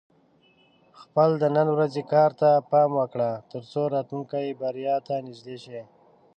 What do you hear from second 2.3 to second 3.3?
ته پام وکړه،